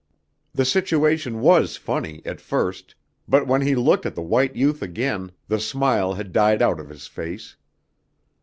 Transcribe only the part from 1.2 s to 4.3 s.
was funny, at first; but when he looked at the